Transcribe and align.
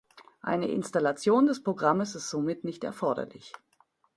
Eine 0.41 0.67
Installation 0.67 1.45
des 1.45 1.61
Programms 1.61 2.15
ist 2.15 2.27
somit 2.31 2.63
nicht 2.63 2.83
erforderlich. 2.83 3.53